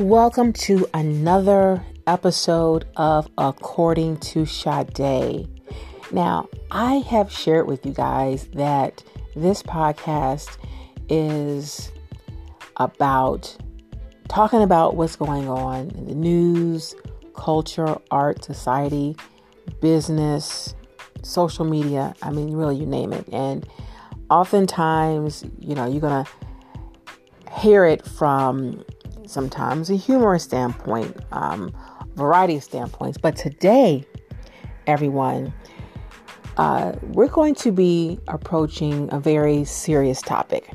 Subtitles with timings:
[0.00, 5.46] Welcome to another episode of According to Sade.
[6.10, 9.04] Now, I have shared with you guys that
[9.36, 10.56] this podcast
[11.10, 11.92] is
[12.78, 13.54] about
[14.28, 16.94] talking about what's going on in the news,
[17.34, 19.14] culture, art, society,
[19.82, 20.74] business,
[21.22, 22.14] social media.
[22.22, 23.28] I mean, really, you name it.
[23.34, 23.68] And
[24.30, 26.30] oftentimes, you know, you're going to
[27.52, 28.82] hear it from
[29.30, 31.72] sometimes a humorous standpoint, um,
[32.16, 33.16] variety of standpoints.
[33.16, 34.04] But today,
[34.86, 35.52] everyone,
[36.56, 40.70] uh, we're going to be approaching a very serious topic.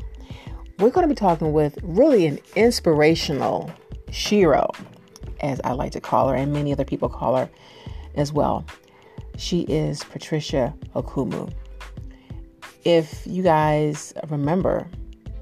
[0.80, 3.72] We're going to be talking with really an inspirational
[4.10, 4.74] Shero,
[5.42, 7.50] as I like to call her, and many other people call her
[8.16, 8.66] as well.
[9.38, 11.52] She is Patricia Okoumou.
[12.86, 14.88] If you guys remember,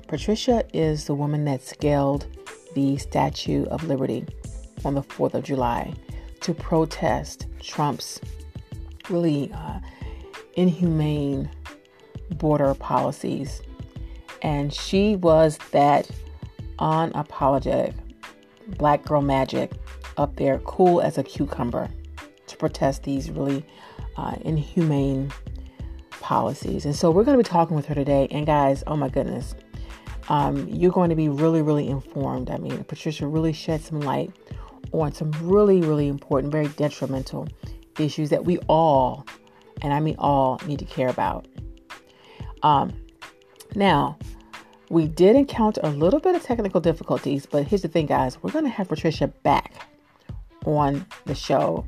[0.07, 2.27] Patricia is the woman that scaled
[2.73, 4.25] the Statue of Liberty
[4.85, 5.93] on the 4th of July
[6.41, 8.19] to protest Trump's
[9.09, 9.79] really uh,
[10.55, 11.49] inhumane
[12.31, 13.61] border policies.
[14.41, 16.09] And she was that
[16.79, 17.93] unapologetic
[18.77, 19.71] black girl magic
[20.17, 21.89] up there, cool as a cucumber,
[22.47, 23.65] to protest these really
[24.17, 25.31] uh, inhumane
[26.19, 26.85] policies.
[26.85, 28.27] And so we're going to be talking with her today.
[28.31, 29.55] And guys, oh my goodness,
[30.33, 32.49] um, you're going to be really, really informed.
[32.49, 34.31] I mean, Patricia really shed some light
[34.91, 37.47] on some really, really important, very detrimental
[37.99, 39.27] issues that we all,
[39.83, 41.47] and I mean all, need to care about.
[42.63, 42.93] Um,
[43.75, 44.17] now,
[44.89, 48.41] we did encounter a little bit of technical difficulties, but here's the thing, guys.
[48.41, 49.87] We're going to have Patricia back
[50.65, 51.85] on the show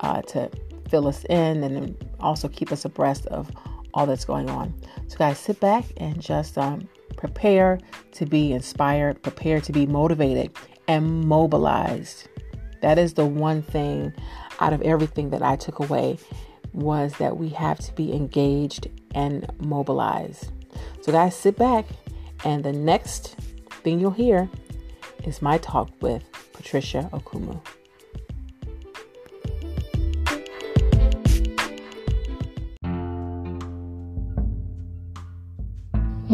[0.00, 0.50] uh, to
[0.88, 3.52] fill us in and also keep us abreast of
[3.92, 4.74] all that's going on.
[5.06, 6.88] So, guys, sit back and just um,
[7.24, 7.78] prepare
[8.12, 10.54] to be inspired, prepare to be motivated
[10.86, 12.28] and mobilized.
[12.82, 14.12] That is the one thing
[14.60, 16.18] out of everything that I took away
[16.74, 20.50] was that we have to be engaged and mobilized.
[21.00, 21.86] So guys, sit back
[22.44, 23.36] and the next
[23.82, 24.50] thing you'll hear
[25.24, 27.58] is my talk with Patricia Okoumou.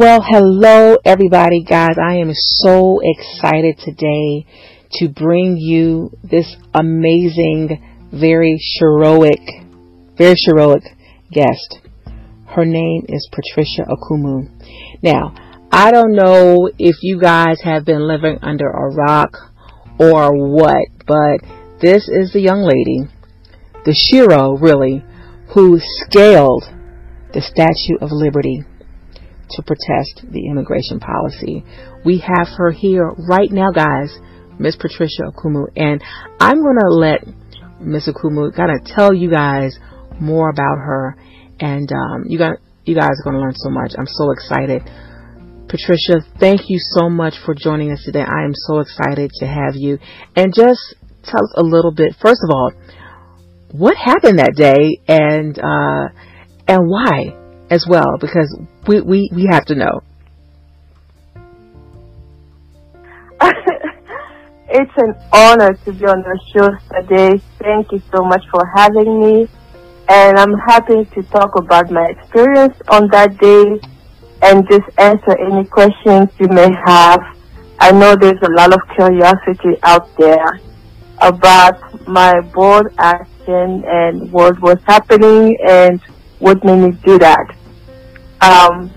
[0.00, 1.96] Well, hello everybody, guys.
[2.02, 4.46] I am so excited today
[4.92, 9.42] to bring you this amazing, very heroic,
[10.16, 10.84] very heroic
[11.30, 11.80] guest.
[12.46, 14.48] Her name is Patricia Okoumou.
[15.02, 15.34] Now,
[15.70, 19.36] I don't know if you guys have been living under a rock
[19.98, 21.40] or what, but
[21.82, 23.02] this is the young lady,
[23.84, 25.04] the Shero really,
[25.52, 26.64] who scaled
[27.34, 28.64] the Statue of Liberty
[29.52, 31.64] to protest the immigration policy.
[32.04, 34.16] We have her here right now, guys,
[34.58, 36.02] Miss Patricia Okoumou, and
[36.38, 37.20] I'm going to let
[37.80, 39.78] Miss Okoumou kind of tell you guys
[40.20, 41.16] more about her,
[41.58, 43.92] and um, you got you guys are going to learn so much.
[43.98, 44.82] I'm so excited.
[45.68, 48.22] Patricia, thank you so much for joining us today.
[48.22, 49.98] I am so excited to have you,
[50.36, 50.94] and just
[51.24, 52.14] tell us a little bit.
[52.20, 52.72] First of all,
[53.72, 56.08] what happened that day, and uh,
[56.66, 57.39] and why?
[57.70, 60.02] As well because we, we, we have to know.
[64.68, 66.68] it's an honor to be on the show
[67.00, 67.40] today.
[67.58, 69.48] Thank you so much for having me.
[70.08, 73.80] And I'm happy to talk about my experience on that day
[74.42, 77.20] and just answer any questions you may have.
[77.78, 80.60] I know there's a lot of curiosity out there
[81.20, 86.00] about my bold action and what was happening and
[86.40, 87.49] what made me do that.
[88.42, 88.90] Um,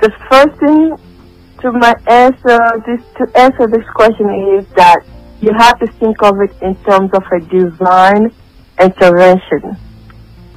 [0.00, 0.96] the first thing
[1.60, 5.00] to my answer this to answer this question is that
[5.40, 8.32] you have to think of it in terms of a divine
[8.80, 9.76] intervention.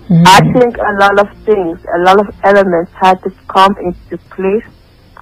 [0.06, 0.24] Mm-hmm.
[0.26, 4.66] I think a lot of things, a lot of elements had to come into place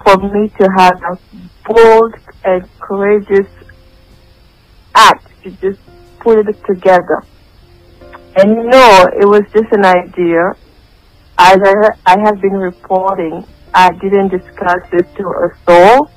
[0.03, 1.17] for me to have a
[1.65, 3.47] bold and courageous
[4.95, 5.79] act to just
[6.19, 7.23] put it together.
[8.35, 10.51] And no, it was just an idea.
[11.45, 11.73] As I,
[12.05, 16.09] I have been reporting, I didn't discuss this to a soul.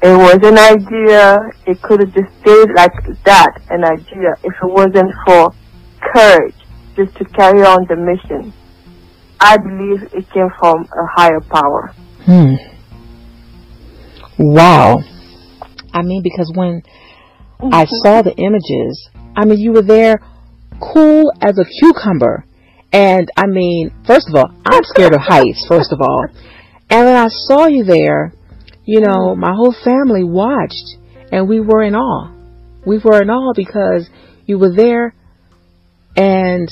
[0.00, 1.40] It was an idea.
[1.66, 2.92] It could have just stayed like
[3.24, 5.52] that, an idea, if it wasn't for
[6.00, 6.54] courage
[6.94, 8.52] just to carry on the mission.
[9.40, 11.92] I believe it came from a higher power.
[12.24, 12.54] Hmm.
[14.38, 15.02] Wow.
[15.92, 16.84] I mean, because when
[17.60, 17.94] I mm-hmm.
[18.04, 20.20] saw the images, I mean, you were there
[20.80, 22.44] cool as a cucumber.
[22.94, 26.26] And I mean, first of all, I'm scared of heights, first of all.
[26.88, 28.32] And when I saw you there,
[28.84, 30.96] you know, my whole family watched
[31.32, 32.30] and we were in awe.
[32.86, 34.08] We were in awe because
[34.46, 35.12] you were there
[36.16, 36.68] and,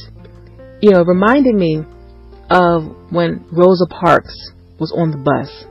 [0.81, 1.83] you know, reminded me
[2.49, 5.65] of when Rosa Parks was on the bus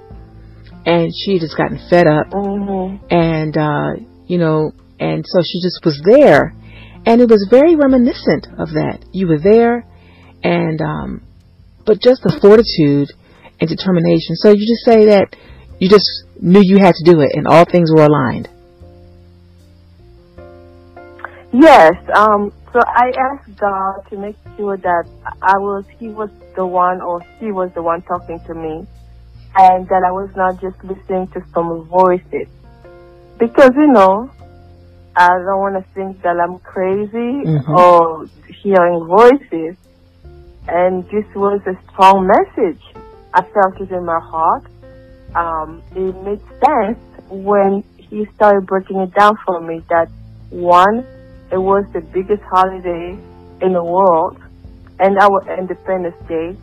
[0.85, 3.05] and she just gotten fed up Mm-hmm.
[3.09, 6.53] and, uh, you know, and so she just was there
[7.05, 9.05] and it was very reminiscent of that.
[9.13, 9.85] You were there
[10.43, 11.21] and, um,
[11.85, 13.09] but just the fortitude
[13.59, 14.35] and determination.
[14.35, 15.35] So you just say that
[15.79, 18.49] you just knew you had to do it and all things were aligned.
[21.53, 21.93] Yes.
[22.15, 22.53] Um.
[22.71, 25.03] So I asked God to make sure that
[25.41, 28.87] I was, He was the one, or He was the one talking to me,
[29.55, 32.47] and that I was not just listening to some voices.
[33.37, 34.31] Because you know,
[35.17, 37.69] I don't want to think that I'm crazy Mhm.
[37.69, 38.27] or
[38.63, 39.75] hearing voices.
[40.67, 42.81] And this was a strong message.
[43.33, 44.65] I felt it in my heart.
[45.35, 46.99] Um, it made sense
[47.29, 50.09] when he started breaking it down for me that
[50.49, 51.05] one,
[51.51, 53.17] it was the biggest holiday
[53.61, 54.37] in the world
[54.99, 56.55] and our Independence Day.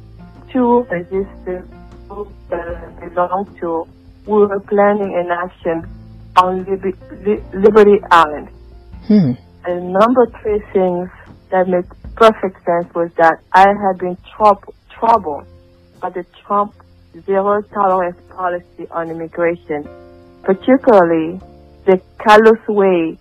[0.52, 1.64] Two, this is the
[2.08, 3.86] group that I belong to.
[4.26, 5.88] We were planning an action
[6.36, 8.48] on Liber- Liberty Island.
[9.06, 9.32] Hmm.
[9.64, 11.08] And number three things
[11.50, 11.84] that made
[12.18, 15.46] perfect sense was that I had been trou- troubled
[16.00, 16.74] by the Trump
[17.26, 19.88] zero tolerance policy on immigration,
[20.42, 21.40] particularly
[21.86, 23.16] the callous way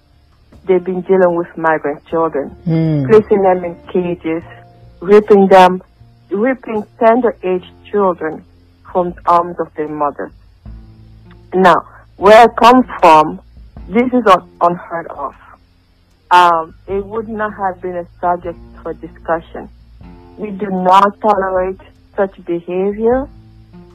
[0.66, 3.06] they've been dealing with migrant children, Hmm.
[3.10, 4.44] placing them in cages,
[5.00, 5.82] ripping them,
[6.32, 8.44] ripping tender aged children
[8.92, 10.32] from the arms of their mothers.
[11.54, 11.78] Now,
[12.18, 13.40] where I come from,
[13.88, 15.34] this is un- unheard of.
[16.29, 19.69] Um, it would not have been a subject for discussion.
[20.38, 21.79] We do not tolerate
[22.15, 23.27] such behavior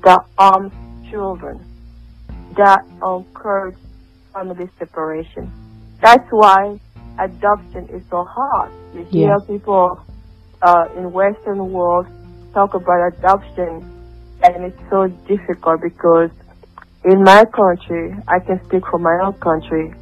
[0.05, 0.73] that harms
[1.11, 1.61] children,
[2.57, 3.77] that encourage
[4.33, 5.53] family separation.
[6.01, 6.81] That's why
[7.19, 8.73] adoption is so hard.
[8.95, 10.01] You hear people
[10.63, 12.07] uh, in Western world
[12.55, 13.85] talk about adoption,
[14.43, 16.31] and it's so difficult because
[17.05, 19.93] in my country, I can speak for my own country,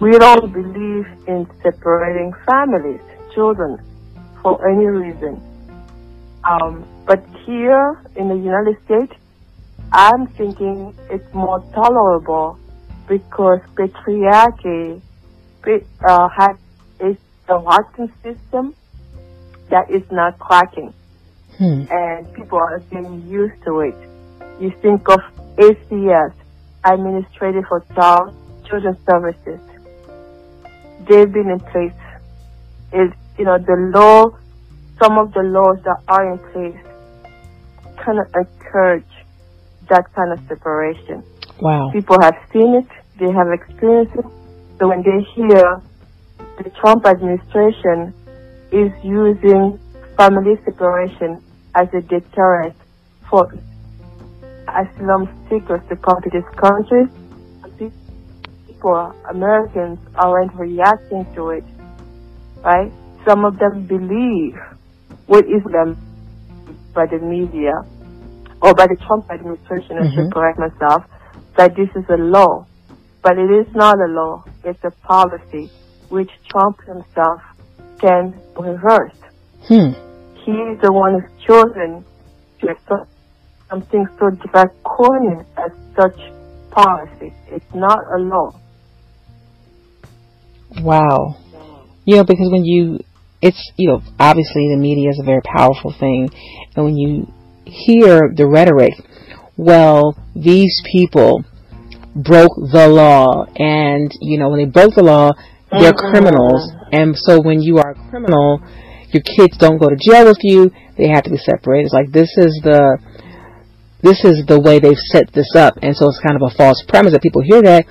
[0.00, 3.00] we don't believe in separating families,
[3.34, 3.78] children,
[4.42, 5.40] for any reason.
[6.44, 9.12] Um, but here in the United States,
[9.92, 12.58] I'm thinking it's more tolerable
[13.08, 15.00] because patriarchy
[16.06, 16.56] uh, has
[17.00, 17.16] is
[17.48, 18.74] a working system
[19.70, 20.92] that is not cracking,
[21.58, 21.84] Hmm.
[21.90, 23.94] and people are getting used to it.
[24.60, 25.20] You think of
[25.56, 26.32] ACS,
[26.84, 28.34] Administrative for Child
[28.68, 29.60] Children's Services.
[31.08, 31.92] They've been in place.
[32.92, 34.30] Is you know the law,
[34.98, 36.80] some of the laws that are in place,
[37.96, 39.04] kind of encourage
[39.88, 41.22] that kind of separation.
[41.60, 41.90] Wow.
[41.92, 42.88] People have seen it,
[43.18, 44.24] they have experienced it.
[44.78, 45.80] So when they hear
[46.62, 48.12] the Trump administration
[48.72, 49.78] is using
[50.16, 51.42] family separation
[51.74, 52.74] as a deterrent
[53.28, 53.52] for
[54.68, 57.04] asylum seekers to come to this country,
[58.86, 61.64] people, Americans, aren't reacting to it,
[62.64, 62.92] right?
[63.26, 64.56] Some of them believe
[65.26, 65.96] what is them
[66.94, 67.72] by the media
[68.62, 70.32] or by the Trump administration, I should Mhm.
[70.32, 71.04] correct myself,
[71.56, 72.64] that this is a law.
[73.22, 75.70] But it is not a law, it's a policy
[76.08, 77.42] which Trump himself
[77.98, 79.18] can reverse.
[79.68, 79.90] Hmm.
[80.34, 82.04] He is the one who's chosen
[82.60, 83.08] to accept
[83.68, 86.18] something so draconian as such
[86.70, 87.34] policy.
[87.48, 88.52] It's not a law.
[90.80, 91.36] Wow.
[92.04, 93.00] You know, because when you,
[93.42, 96.30] it's, you know, obviously the media is a very powerful thing.
[96.74, 97.32] And when you
[97.64, 98.94] hear the rhetoric,
[99.56, 101.44] well, these people
[102.14, 103.44] broke the law.
[103.56, 105.32] And, you know, when they broke the law,
[105.70, 106.10] they're Mhm.
[106.10, 106.70] criminals.
[106.92, 108.60] And so when you are a criminal,
[109.12, 110.70] your kids don't go to jail with you.
[110.96, 111.86] They have to be separated.
[111.86, 112.98] It's like this is the,
[114.02, 115.78] this is the way they've set this up.
[115.82, 117.84] And so it's kind of a false premise that people hear that.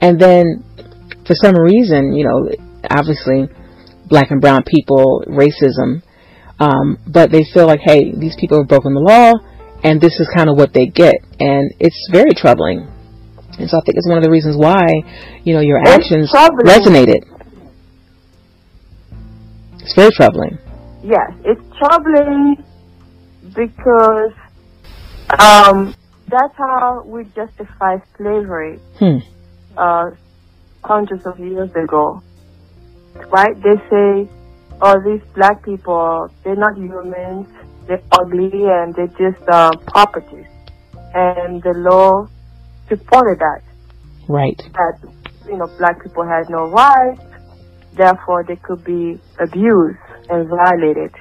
[0.00, 0.64] And then
[1.30, 2.50] for some reason, you know,
[2.90, 3.46] obviously
[4.08, 6.02] black and brown people, racism,
[6.58, 9.30] um, but they feel like, hey, these people have broken the law,
[9.84, 12.80] and this is kind of what they get, and it's very troubling.
[13.60, 14.82] And so I think it's one of the reasons why,
[15.44, 16.66] you know, your It's actions troubling.
[16.66, 17.22] resonated.
[19.82, 20.58] It's very troubling.
[21.04, 22.56] Yes, it's troubling
[23.54, 24.32] because
[25.38, 25.94] um,
[26.28, 29.18] that's how we justify slavery Hmm.
[29.78, 30.10] uh,
[30.84, 32.22] hundreds of years ago.
[33.28, 33.54] Right?
[33.62, 34.28] They say,
[34.80, 37.48] oh, these black people, they're not humans,
[37.86, 40.46] they're ugly, and they're just uh, properties.
[41.14, 42.28] And the law
[42.88, 43.62] supported that.
[44.28, 44.56] Right.
[44.74, 45.10] that
[45.46, 47.20] you know black people had no rights
[47.96, 51.12] therefore they could be abused and violated.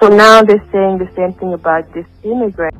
[0.00, 2.74] So now they're saying the same thing about this immigrant.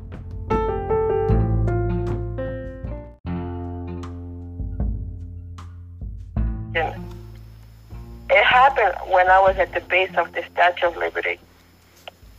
[8.69, 11.39] Happened when I was at the base of the Statue of Liberty.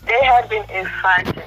[0.06, 1.44] They had been infighting.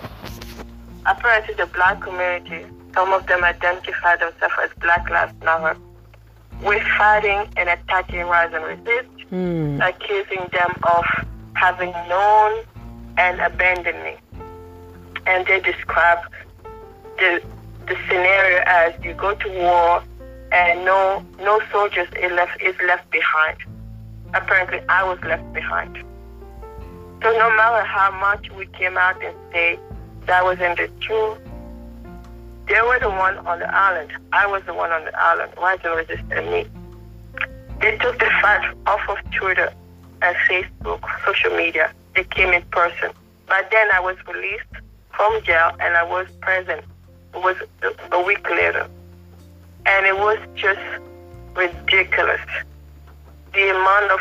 [1.06, 5.78] Apparently, the black community, some of them identify themselves as Black Lives Matter,
[6.62, 9.88] were fighting and attacking Rise and Resist, mm.
[9.88, 11.04] accusing them of
[11.54, 12.64] having known
[13.18, 14.16] and abandoned me.
[15.26, 16.18] And they describe
[17.18, 17.42] the,
[17.86, 20.02] the scenario as you go to war
[20.52, 23.56] and no no soldiers is left is left behind.
[24.34, 25.96] Apparently, I was left behind.
[27.22, 29.78] So no matter how much we came out and say
[30.26, 31.38] that wasn't the truth,
[32.68, 34.10] they were the one on the island.
[34.32, 35.52] I was the one on the island.
[35.56, 36.66] Why they resist me?
[37.80, 39.72] They took the fight off of Twitter
[40.22, 41.92] and Facebook, social media.
[42.14, 43.10] They came in person.
[43.46, 44.64] But then I was released
[45.10, 46.82] from jail and I was present.
[47.34, 47.56] It was
[48.10, 48.88] a week later
[49.86, 50.80] and it was just
[51.54, 52.40] ridiculous.
[53.52, 54.20] The amount of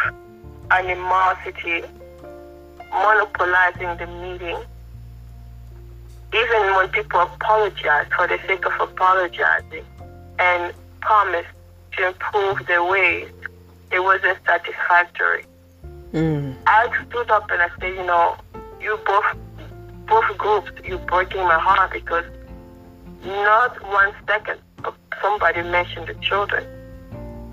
[0.72, 1.84] animosity
[2.92, 4.58] monopolizing the meeting.
[6.34, 9.84] Even when people apologize for the sake of apologizing
[10.40, 11.46] and promise
[11.94, 13.30] to improve their ways,
[13.92, 15.46] it wasn't satisfactory.
[16.14, 16.56] Mm.
[16.68, 18.38] I stood up and I said, you know,
[18.82, 19.26] you both
[20.08, 22.26] both groups, you're breaking my heart because
[23.24, 26.66] not one second of somebody mentioned the children.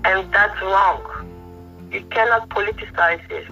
[0.03, 1.18] And that's wrong.
[1.91, 3.47] You cannot politicize this,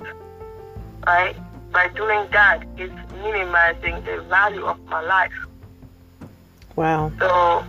[1.06, 1.36] right?
[1.72, 5.34] By doing that, it's minimizing the value of my life.
[6.76, 7.12] Wow.
[7.20, 7.66] So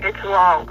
[0.00, 0.70] it's wrong.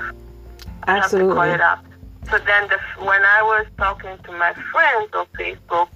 [0.88, 1.36] Absolutely.
[1.36, 1.86] Have to call it up.
[2.30, 5.90] So then, the, when I was talking to my friends on Facebook,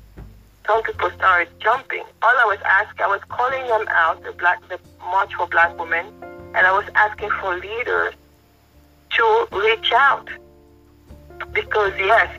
[0.65, 2.03] some people started jumping.
[2.21, 5.79] All I was asking, I was calling them out, the black, the March for Black
[5.79, 6.05] Women,
[6.53, 8.13] and I was asking for leaders
[9.11, 10.29] to reach out.
[11.53, 12.29] Because yes,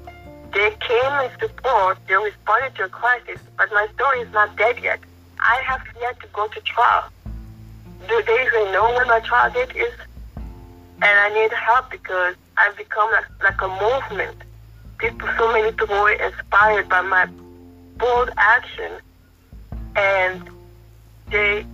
[0.53, 4.79] they came in support, they responded to a crisis, but my story is not dead
[4.83, 5.01] yet.
[5.41, 7.05] I have yet to go to trial.
[8.09, 9.93] Do they even know when my trial date is?
[10.37, 14.37] And I need help because I've become like, like a movement.
[14.99, 17.27] People, so many people were inspired by my
[17.99, 18.93] bold action,
[19.95, 20.51] and
[21.31, 21.65] they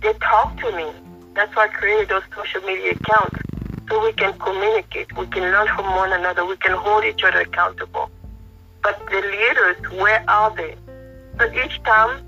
[0.00, 0.90] they talk to me.
[1.34, 3.38] That's why I created those social media accounts
[3.88, 7.40] so we can communicate, we can learn from one another, we can hold each other
[7.40, 8.10] accountable.
[8.82, 10.74] But the leaders, where are they?
[11.38, 12.22] So each time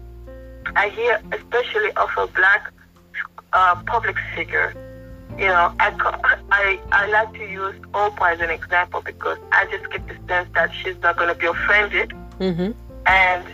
[0.77, 2.73] I hear, especially of a black
[3.53, 4.75] uh, public figure,
[5.39, 9.91] you know, I, I, I like to use Oprah as an example because I just
[9.91, 12.13] get the sense that she's not going to be offended.
[12.39, 12.73] Mm-hmm.
[13.07, 13.47] And,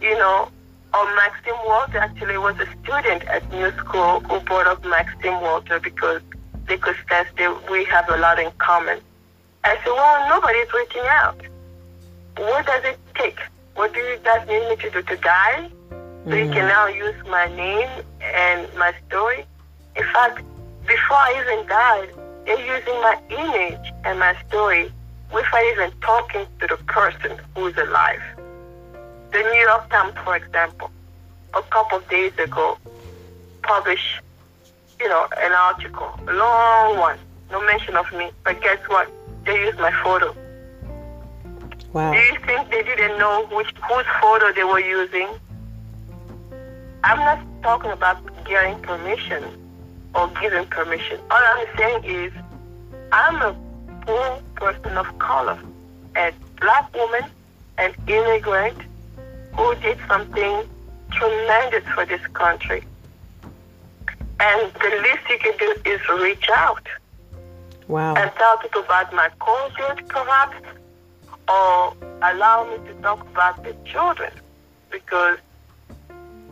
[0.00, 0.48] you know,
[0.94, 5.78] or Maxine Walter actually was a student at New School who brought up Maxine Walter
[5.78, 6.22] because
[6.66, 9.00] because that's the, we have a lot in common.
[9.64, 11.40] I said, well, nobody's reaching out.
[12.36, 13.38] What does it take?
[13.74, 15.70] What do you guys need me to do to die?
[15.90, 16.30] Mm-hmm.
[16.30, 16.68] So you can mm-hmm.
[16.68, 19.44] now use my name and my story.
[19.96, 20.42] In fact,
[20.86, 22.08] before I even died,
[22.44, 24.92] they're using my image and my story
[25.32, 28.22] without even talking to the person who's alive.
[29.32, 30.90] The New York Times, for example,
[31.54, 32.78] a couple of days ago,
[33.62, 34.20] published
[35.00, 37.18] you know, an article, a long one,
[37.50, 38.30] no mention of me.
[38.44, 39.10] But guess what?
[39.44, 40.34] They used my photo.
[41.92, 42.12] Wow.
[42.12, 45.28] Do you think they didn't know which whose photo they were using?
[47.04, 49.44] I'm not talking about getting permission
[50.14, 51.20] or giving permission.
[51.30, 52.32] All I'm saying is
[53.12, 53.56] I'm a
[54.04, 55.58] poor person of color,
[56.16, 57.24] a black woman,
[57.78, 58.78] an immigrant
[59.54, 60.68] who did something
[61.12, 62.84] tremendous for this country.
[64.38, 66.86] And the least you can do is reach out.
[67.88, 68.14] Wow.
[68.14, 70.56] And tell people about my culture, perhaps,
[71.48, 74.32] or allow me to talk about the children
[74.90, 75.38] because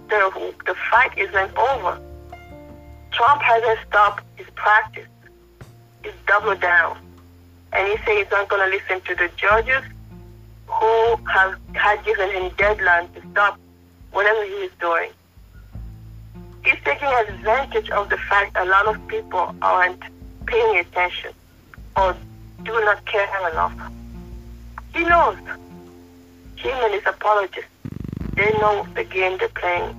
[0.08, 2.00] the, the fight isn't over.
[3.10, 5.06] Trump hasn't stopped his practice.
[6.02, 6.98] He's doubled down.
[7.72, 9.82] And he said he's not going to listen to the judges
[10.66, 13.58] who have had given him deadline to stop
[14.12, 15.10] whatever he is doing
[16.64, 20.02] he's taking advantage of the fact a lot of people aren't
[20.46, 21.32] paying attention
[21.96, 22.16] or
[22.64, 23.74] do not care enough.
[24.94, 25.36] He knows.
[26.56, 27.70] Him and his apologists,
[28.34, 29.94] they know the game they're playing.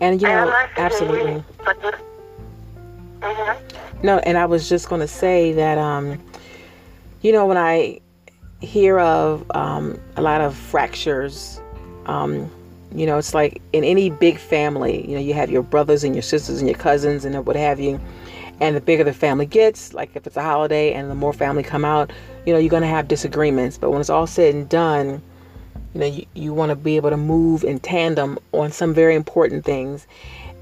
[0.00, 1.44] And you know, absolutely.
[3.20, 4.06] mm-hmm.
[4.06, 6.20] No, and I was just going to say that, um,
[7.20, 8.00] you know, when I
[8.60, 11.60] hear of um, a lot of fractures.
[12.06, 12.50] Um,
[12.94, 16.14] you know, it's like in any big family, you know, you have your brothers and
[16.14, 18.00] your sisters and your cousins and what have you.
[18.60, 21.62] And the bigger the family gets, like if it's a holiday and the more family
[21.62, 22.10] come out,
[22.44, 23.78] you know, you're going to have disagreements.
[23.78, 25.22] But when it's all said and done,
[25.94, 29.14] you know, you, you want to be able to move in tandem on some very
[29.14, 30.06] important things.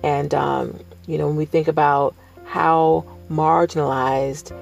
[0.03, 2.15] And, um, you know, when we think about
[2.45, 4.55] how marginalized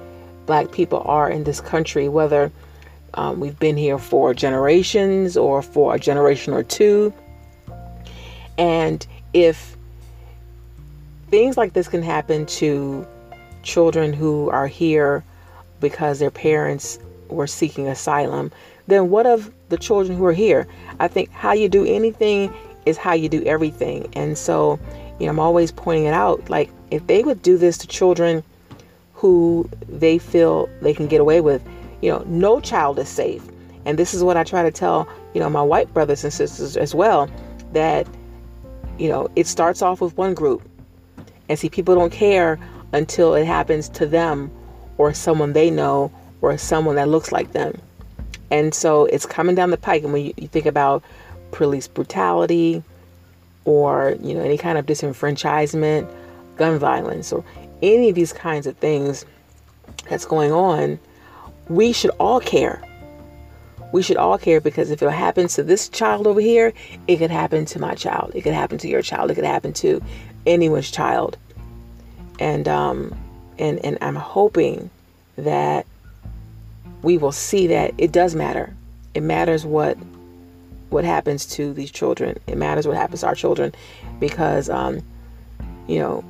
[0.45, 2.51] black people are in this country, whether
[3.15, 7.13] um, we've been here for generations or for a generation or two.
[8.57, 9.75] And if
[11.29, 13.05] things like this can happen to
[13.63, 15.23] children who are here
[15.79, 18.51] because their parents were seeking asylum,
[18.87, 20.67] then what of the children who are here?
[20.99, 22.53] I think how you do anything
[22.85, 24.07] is how you do everything.
[24.13, 24.79] And so,
[25.19, 28.43] you know, I'm always pointing it out like if they would do this to children
[29.13, 31.67] who they feel they can get away with,
[32.01, 33.43] you know, no child is safe.
[33.85, 36.77] And this is what I try to tell, you know, my white brothers and sisters
[36.77, 37.29] as well
[37.73, 38.07] that,
[38.97, 40.61] you know, it starts off with one group.
[41.49, 42.59] And see, people don't care
[42.93, 44.51] until it happens to them
[44.97, 46.11] or someone they know
[46.41, 47.79] or someone that looks like them.
[48.51, 50.03] And so it's coming down the pike.
[50.03, 51.03] And when you, you think about
[51.51, 52.83] police brutality
[53.65, 56.11] or, you know, any kind of disenfranchisement,
[56.55, 57.43] gun violence, or
[57.81, 59.25] any of these kinds of things
[60.09, 60.99] that's going on,
[61.67, 62.81] we should all care.
[63.95, 66.73] We should all care because if it happens to this child over here,
[67.07, 68.33] it could happen to my child.
[68.35, 69.31] It could happen to your child.
[69.31, 70.01] It could happen to
[70.45, 71.37] anyone's child.
[72.37, 73.15] And um,
[73.57, 74.89] and and I'm hoping
[75.37, 75.85] that
[77.03, 78.75] we will see that it does matter.
[79.13, 79.97] It matters what
[80.89, 82.37] what happens to these children.
[82.47, 83.73] It matters what happens to our children
[84.19, 84.99] because um,
[85.87, 86.21] you know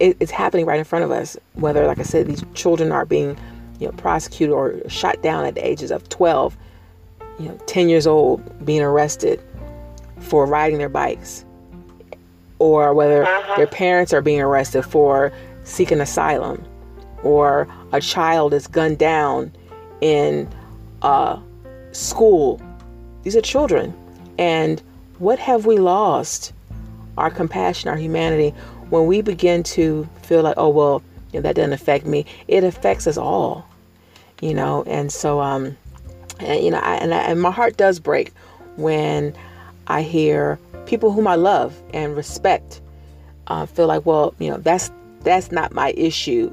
[0.00, 1.34] it, it's happening right in front of us.
[1.54, 3.38] Whether, like I said, these children are being
[3.78, 6.58] you know, prosecuted or shot down at the ages of 12,
[7.40, 9.40] you know, 10 years old, being arrested
[10.20, 11.44] for riding their bikes,
[12.58, 13.56] or whether uh-huh.
[13.56, 15.32] their parents are being arrested for
[15.64, 16.62] seeking asylum,
[17.22, 19.52] or a child is gunned down
[20.00, 20.48] in
[21.02, 21.38] a
[21.92, 22.60] school.
[23.22, 23.94] These are children.
[24.38, 24.82] And
[25.18, 26.52] what have we lost?
[27.18, 28.50] Our compassion, our humanity,
[28.88, 32.64] when we begin to feel like, oh, well, you know, that doesn't affect me, it
[32.64, 33.66] affects us all
[34.40, 35.76] you know, and so, um,
[36.42, 38.32] and, you know, I, and, I, and my heart does break
[38.76, 39.34] when
[39.86, 42.80] I hear people whom I love and respect
[43.48, 44.90] uh, feel like, well, you know, that's
[45.22, 46.52] that's not my issue,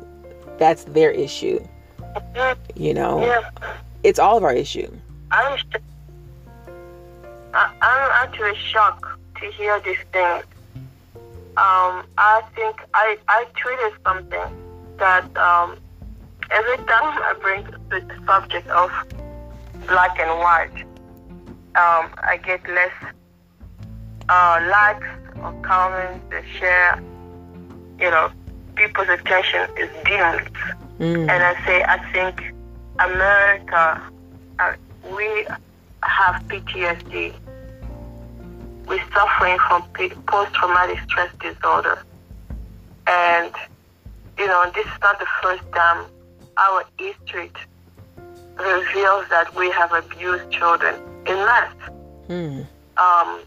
[0.57, 1.65] that's their issue.
[2.75, 3.49] You know, yeah.
[4.03, 4.91] it's all of our issue.
[5.31, 5.57] I'm,
[7.53, 9.05] I'm actually shocked
[9.39, 10.41] to hear this thing.
[11.57, 15.77] Um, I think I I tweeted something that um,
[16.51, 18.91] every time I bring the subject of
[19.87, 20.85] black and white,
[21.75, 22.91] um, I get less
[24.29, 25.07] uh, likes
[25.41, 27.01] or comments and share.
[27.99, 28.31] You know,
[28.75, 30.49] people's attention is dimmed.
[30.99, 31.29] Mm.
[31.29, 32.53] And I say, I think
[32.99, 34.01] America,
[34.59, 34.73] uh,
[35.15, 35.47] we
[36.03, 37.33] have PTSD.
[38.87, 39.83] We're suffering from
[40.27, 42.03] post-traumatic stress disorder.
[43.05, 43.53] And,
[44.37, 46.05] you know, this is not the first time
[46.57, 47.51] our history
[48.59, 51.73] reveals that we have abused children in mass.
[52.27, 52.65] Mm.
[52.97, 53.41] Um,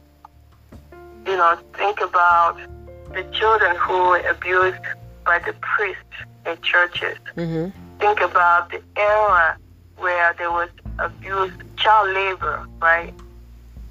[1.26, 2.58] you know, think about
[3.12, 4.84] the children who were abused
[5.24, 6.02] by the priests
[6.46, 7.18] in churches.
[7.36, 7.70] Mm-hmm.
[7.98, 9.56] Think about the era
[9.96, 13.12] where there was abused child labor, right?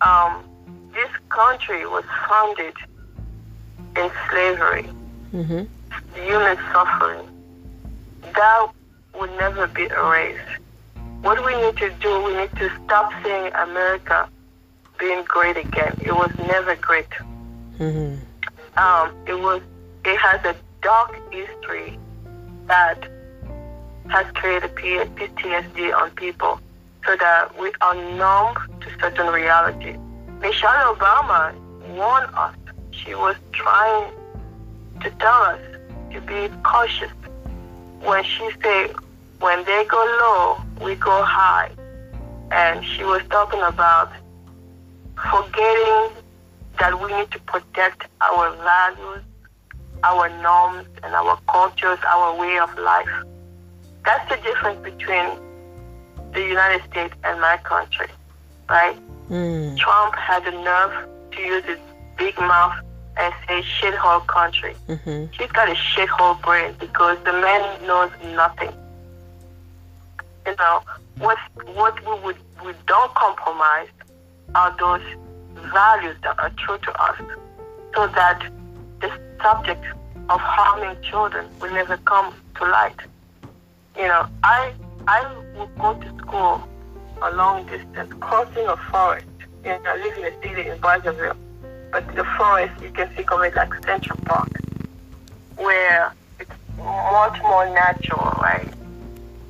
[0.01, 0.43] Um,
[0.93, 2.73] this country was founded
[3.95, 4.89] in slavery,
[5.33, 5.63] mm-hmm.
[6.15, 7.27] human suffering.
[8.33, 8.67] That
[9.13, 10.59] will never be erased.
[11.21, 14.29] What we need to do, we need to stop seeing America
[14.97, 15.97] being great again.
[16.01, 17.09] It was never great.
[17.77, 18.79] Mm-hmm.
[18.79, 19.61] Um, it was.
[20.05, 21.99] It has a dark history
[22.67, 23.07] that
[24.07, 26.59] has created PTSD on people,
[27.05, 29.97] so that we are numb to certain reality.
[30.39, 31.53] Michelle Obama
[31.95, 32.55] warned us.
[32.91, 34.11] She was trying
[35.01, 35.61] to tell us
[36.13, 37.11] to be cautious
[38.01, 38.95] when she said
[39.39, 41.71] when they go low, we go high.
[42.51, 44.11] And she was talking about
[45.15, 46.23] forgetting
[46.79, 49.23] that we need to protect our values,
[50.03, 53.09] our norms, and our cultures, our way of life.
[54.05, 55.27] That's the difference between
[56.33, 58.07] the United States and my country,
[58.69, 58.97] right?
[59.29, 59.77] Mm.
[59.77, 61.79] Trump had the nerve to use his
[62.17, 62.75] big mouth
[63.17, 64.73] and say shithole country.
[64.87, 65.25] Mm-hmm.
[65.37, 68.73] He's got a shithole brain because the man knows nothing
[70.45, 70.81] you know,
[71.17, 71.37] what
[71.73, 73.87] what we would we don't compromise
[74.55, 75.01] are those
[75.71, 77.17] values that are true to us,
[77.95, 78.51] so that
[79.01, 79.83] the subject
[80.29, 82.99] of harming children will never come to light.
[83.97, 84.73] You know, I
[85.07, 86.67] I would go to school
[87.21, 89.25] a long distance, crossing a forest.
[89.63, 91.35] You know, I live in a city in Brazzaville,
[91.91, 94.49] but the forest you can think of it like Central Park,
[95.57, 98.73] where it's much more natural, right?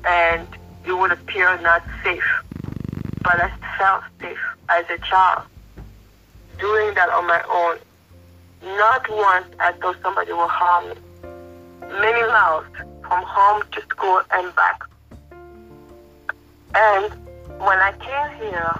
[0.04, 0.48] And
[0.86, 2.42] it would appear not safe,
[3.22, 4.38] but I felt safe
[4.68, 5.44] as a child
[6.60, 7.78] doing that on my own.
[8.76, 10.94] Not once I thought somebody would harm me.
[11.80, 12.66] Many miles
[13.02, 14.82] from home to school and back.
[16.74, 17.12] And
[17.58, 18.74] when I came here,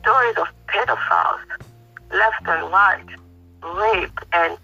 [0.00, 1.40] stories of pedophiles
[2.12, 3.06] left and right,
[3.62, 4.56] rape, and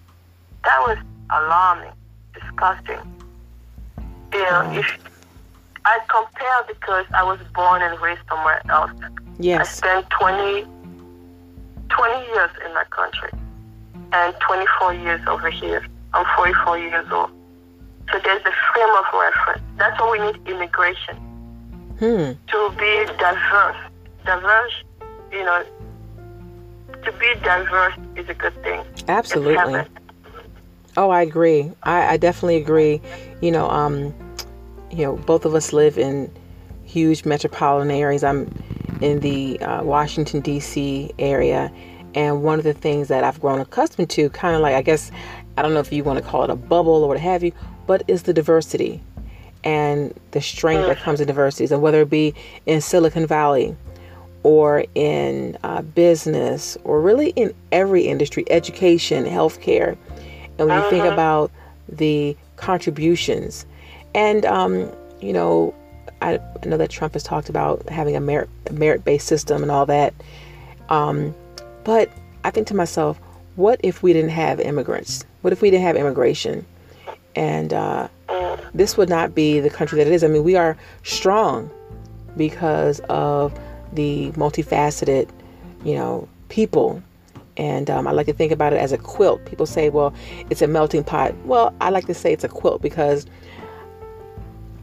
[0.64, 0.98] that was
[1.30, 1.92] alarming,
[2.32, 3.00] disgusting.
[4.32, 5.11] You if
[5.84, 8.92] I compare because I was born and raised somewhere else.
[9.38, 9.60] Yes.
[9.60, 10.64] I spent 20,
[11.88, 13.30] 20 years in my country
[14.12, 15.84] and 24 years over here.
[16.14, 17.30] I'm 44 years old.
[18.12, 19.62] So there's a frame of reference.
[19.78, 21.16] That's why we need immigration.
[21.98, 22.32] Hmm.
[22.48, 23.76] To be diverse.
[24.24, 24.72] Diverse,
[25.32, 25.64] you know,
[27.04, 28.84] to be diverse is a good thing.
[29.08, 29.84] Absolutely.
[30.96, 31.72] Oh, I agree.
[31.82, 33.00] I, I definitely agree.
[33.40, 34.14] You know, um,
[34.92, 36.30] you know, both of us live in
[36.84, 38.22] huge metropolitan areas.
[38.22, 38.52] I'm
[39.00, 41.10] in the uh, Washington D.C.
[41.18, 41.72] area,
[42.14, 45.10] and one of the things that I've grown accustomed to, kind of like I guess
[45.56, 47.52] I don't know if you want to call it a bubble or what have you,
[47.86, 49.00] but is the diversity
[49.64, 51.70] and the strength that comes in diversities.
[51.72, 52.34] and whether it be
[52.66, 53.76] in Silicon Valley
[54.42, 59.96] or in uh, business or really in every industry, education, healthcare,
[60.58, 61.12] and when you think Uh-huh.
[61.14, 61.50] about
[61.88, 63.66] the contributions,
[64.14, 65.74] and um, you know,
[66.20, 69.70] I, I know that Trump has talked about having a merit merit based system and
[69.70, 70.14] all that,
[70.88, 71.34] um,
[71.84, 72.10] but
[72.44, 73.20] I think to myself,
[73.56, 75.24] what if we didn't have immigrants?
[75.42, 76.64] What if we didn't have immigration?
[77.34, 78.08] And uh,
[78.74, 80.24] this would not be the country that it is.
[80.24, 81.70] I mean, we are strong
[82.36, 83.58] because of
[83.92, 85.28] the multifaceted,
[85.84, 87.02] you know, people.
[87.56, 89.44] And um, I like to think about it as a quilt.
[89.44, 90.14] People say, well,
[90.48, 91.34] it's a melting pot.
[91.44, 93.26] Well, I like to say it's a quilt because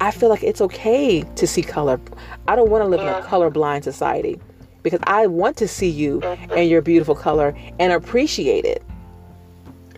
[0.01, 1.99] I feel like it's okay to see color.
[2.47, 4.39] I don't want to live in a colorblind society
[4.83, 8.83] because I want to see you and your beautiful color and appreciate it.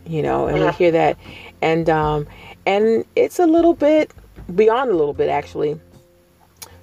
[0.06, 1.18] You know, and we hear that,
[1.62, 2.28] and um,
[2.66, 4.12] and it's a little bit
[4.56, 5.80] beyond a little bit actually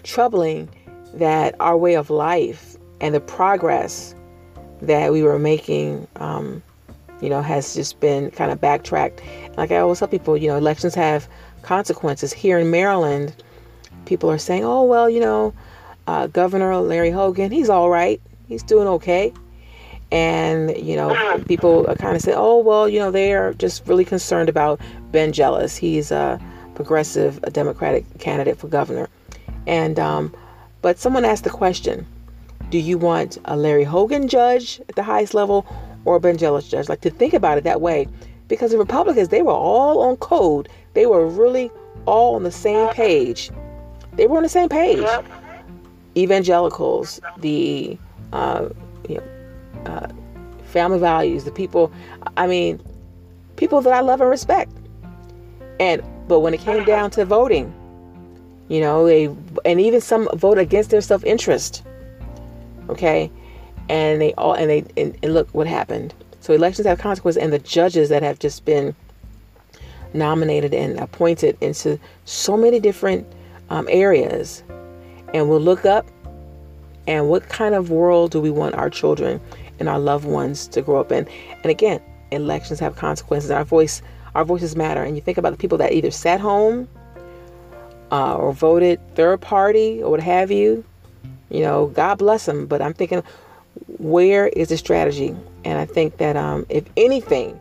[0.02, 0.68] troubling
[1.14, 4.14] that our way of life and the progress
[4.80, 6.62] that we were making, um,
[7.20, 9.20] you know, has just been kind of backtracked.
[9.56, 11.28] Like I always tell people, you know, elections have
[11.62, 12.32] consequences.
[12.32, 13.34] Here in Maryland,
[14.04, 15.54] people are saying, oh, well, you know,
[16.06, 18.20] uh, Governor Larry Hogan, he's all right.
[18.46, 19.32] He's doing okay.
[20.10, 23.86] And, you know, people are kind of say, oh, well, you know, they are just
[23.86, 24.80] really concerned about
[25.12, 25.76] Ben Jealous.
[25.76, 26.40] He's a
[26.74, 29.08] progressive, a Democratic candidate for governor.
[29.66, 30.34] And, um,
[30.80, 32.06] but someone asked the question,
[32.70, 35.66] do you want a Larry Hogan judge at the highest level
[36.06, 36.88] or a Ben Jealous judge?
[36.88, 38.08] Like to think about it that way.
[38.46, 40.70] Because the Republicans, they were all on code.
[40.98, 41.70] They were really
[42.06, 43.52] all on the same page.
[44.14, 45.06] They were on the same page.
[46.16, 47.96] Evangelicals, the
[48.32, 48.68] uh,
[49.08, 50.08] you know, uh,
[50.64, 51.92] family values, the people.
[52.36, 52.82] I mean,
[53.54, 54.72] people that I love and respect.
[55.78, 57.72] And but when it came down to voting,
[58.66, 59.26] you know, they
[59.64, 61.84] and even some vote against their self interest.
[62.88, 63.30] Okay,
[63.88, 66.12] and they all and they and, and look what happened.
[66.40, 68.96] So elections have consequences, and the judges that have just been
[70.14, 73.26] nominated and appointed into so many different
[73.70, 74.62] um, areas,
[75.34, 76.06] and we'll look up
[77.08, 79.40] and what kind of world do we want our children
[79.78, 81.26] and our loved ones to grow up in?
[81.62, 83.50] And again, elections have consequences.
[83.50, 84.02] Our voice,
[84.34, 85.02] our voices matter.
[85.02, 86.86] And you think about the people that either sat home
[88.12, 90.84] uh, or voted third party or what have you.
[91.48, 92.66] You know, God bless them.
[92.66, 93.22] But I'm thinking,
[93.96, 95.34] where is the strategy?
[95.64, 97.58] And I think that um, if anything,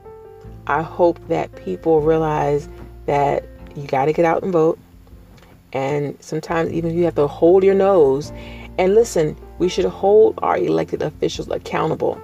[0.68, 2.70] I hope that people realize
[3.06, 4.78] that you got to get out and vote.
[5.74, 8.32] And sometimes even you have to hold your nose
[8.78, 12.22] and listen, we should hold our elected officials accountable.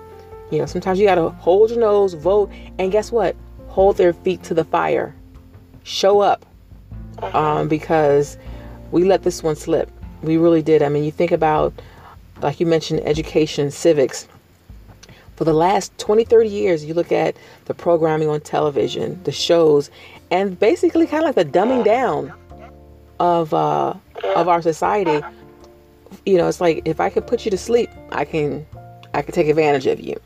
[0.52, 3.36] You know, sometimes you got to hold your nose, vote, and guess what?
[3.70, 5.16] Hold their feet to the fire.
[5.84, 6.46] Show up.
[7.34, 8.38] Um, because
[8.92, 9.90] we let this one slip.
[10.22, 10.84] We really did.
[10.84, 11.74] I mean, you think about,
[12.42, 14.28] like you mentioned, education, civics.
[15.36, 19.90] For the last 20, 30 years, you look at the programming on television, the shows,
[20.30, 22.34] and basically kind of like the dumbing down
[23.20, 23.94] of uh,
[24.36, 25.24] of our society
[26.26, 28.66] you know, it's like if I could put you to sleep, I can,
[29.14, 30.20] I can take advantage of you.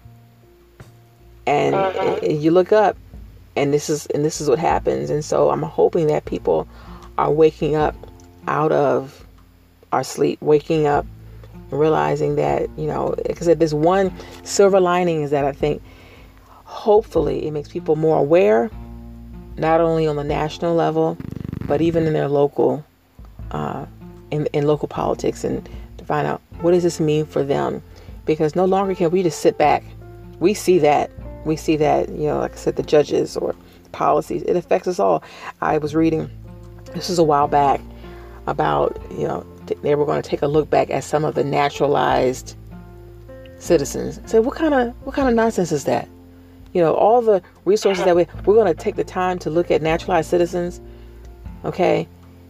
[1.45, 2.97] And, and you look up,
[3.55, 5.09] and this is and this is what happens.
[5.09, 6.67] And so I'm hoping that people
[7.17, 7.95] are waking up
[8.47, 9.25] out of
[9.91, 11.05] our sleep, waking up,
[11.71, 15.81] realizing that you know, because there's one silver lining is that I think
[16.63, 18.69] hopefully it makes people more aware,
[19.57, 21.17] not only on the national level,
[21.65, 22.85] but even in their local,
[23.51, 23.85] uh,
[24.31, 27.81] in, in local politics, and to find out what does this mean for them,
[28.25, 29.83] because no longer can we just sit back.
[30.39, 31.11] We see that.
[31.45, 33.55] We see that, you know, like I said, the judges or
[33.91, 34.43] policies.
[34.43, 35.23] It affects us all.
[35.61, 36.29] I was reading,
[36.93, 37.79] this is a while back,
[38.45, 39.45] about, you know,
[39.81, 42.55] they were going to take a look back at some of the naturalized
[43.59, 44.19] citizens.
[44.25, 46.07] Say, what kind of what kind of nonsense is that?
[46.73, 49.71] You know, all the resources that we we're going to take the time to look
[49.71, 50.81] at naturalized citizens,
[51.65, 52.07] okay,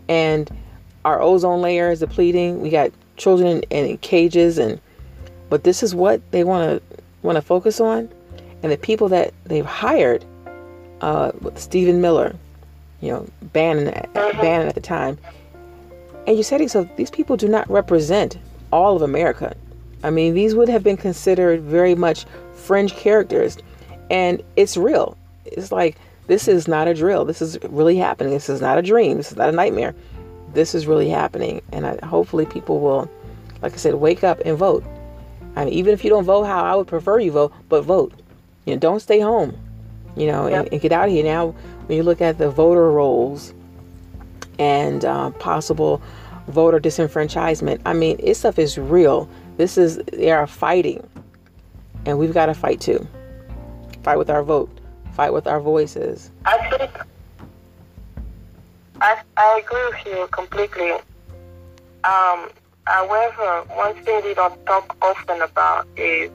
[0.07, 0.49] and
[1.05, 2.61] our ozone layer is depleting.
[2.61, 4.81] We got children in, in cages, and
[5.49, 8.09] but this is what they want to want to focus on,
[8.63, 10.25] and the people that they've hired,
[11.01, 12.35] uh, with Stephen Miller,
[13.01, 15.17] you know, Bannon, Bannon at the time,
[16.27, 18.37] and you said to yourself, these people do not represent
[18.71, 19.55] all of America.
[20.03, 23.57] I mean, these would have been considered very much fringe characters,
[24.11, 25.17] and it's real.
[25.45, 27.25] It's like this is not a drill.
[27.25, 28.33] This is really happening.
[28.33, 29.17] This is not a dream.
[29.17, 29.95] This is not a nightmare.
[30.53, 33.09] This is really happening, and I, hopefully, people will,
[33.61, 34.83] like I said, wake up and vote.
[35.55, 38.13] I mean, even if you don't vote how I would prefer you vote, but vote.
[38.65, 39.57] You know, don't stay home.
[40.15, 41.55] You know, and, and get out of here now.
[41.85, 43.53] When you look at the voter rolls
[44.59, 46.01] and uh, possible
[46.47, 49.29] voter disenfranchisement, I mean, this stuff is real.
[49.57, 51.07] This is they are fighting,
[52.05, 53.07] and we've got to fight too.
[54.03, 54.69] Fight with our vote.
[55.13, 56.31] Fight with our voices.
[56.45, 56.91] I think
[59.01, 60.91] I, I agree with you completely.
[62.03, 62.49] Um,
[62.85, 66.31] however, one thing we don't talk often about is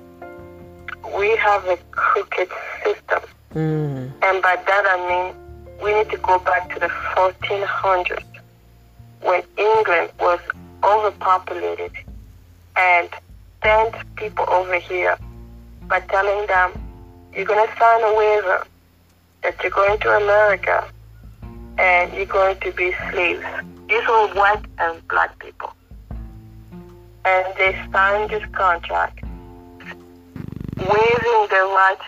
[1.17, 2.49] we have a crooked
[2.85, 3.21] system.
[3.55, 5.35] Mm, And by that I mean
[5.83, 8.25] we need to go back to the 1400s
[9.23, 10.41] when England was
[10.83, 11.93] overpopulated
[12.77, 13.09] and
[13.63, 15.17] sent people over here
[15.89, 16.73] by telling them,
[17.35, 18.67] you're going to sign a waiver
[19.43, 20.89] that you're going to America
[21.79, 23.45] and you're going to be slaves.
[23.89, 25.73] These were white and black people.
[27.25, 29.23] And they signed this contract
[30.77, 31.99] waiving their right,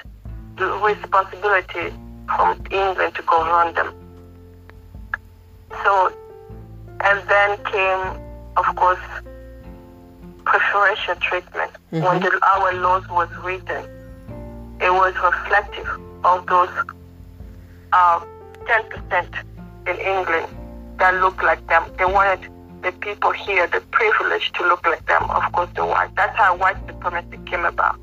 [0.57, 1.95] the responsibility
[2.27, 3.95] from England to govern them.
[5.85, 6.13] So,
[7.05, 8.21] and then came,
[8.57, 8.99] of course,
[10.45, 11.71] preferential treatment.
[11.91, 13.85] When the, our laws was written,
[14.81, 15.89] it was reflective
[16.25, 16.71] of those
[17.93, 18.21] uh,
[18.67, 19.45] 10%
[19.87, 20.49] in England
[20.99, 21.85] that looked like them.
[21.99, 22.51] They wanted
[22.83, 26.15] the people here, the privilege to look like them, of course, the white.
[26.17, 28.01] That's how white supremacy came about.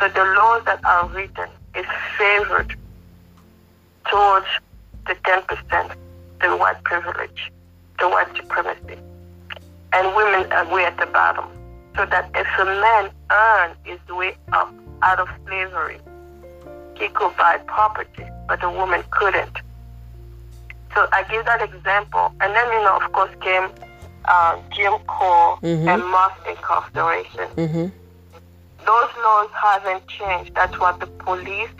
[0.00, 1.86] So the laws that are written is
[2.18, 2.74] favored
[4.10, 4.46] towards
[5.06, 5.94] the 10%,
[6.40, 7.52] the white privilege,
[8.00, 8.98] the white supremacy.
[9.92, 11.46] And women are way at the bottom.
[11.96, 15.98] So that if a man earned his way up out of slavery,
[16.96, 19.56] he could buy property, but a woman couldn't.
[20.94, 22.32] So I give that example.
[22.40, 23.68] And then, you know, of course, came
[24.26, 25.88] uh, Jim Crow Mhm.
[25.88, 27.86] and mass incarceration mm-hmm.
[28.86, 30.54] those laws haven't changed.
[30.54, 31.70] That's what the police